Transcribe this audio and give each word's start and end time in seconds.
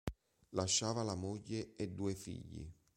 Lasciava 0.55 1.03
la 1.03 1.13
moglie 1.13 1.75
e 1.75 1.87
due 1.91 2.15
figli. 2.15 2.67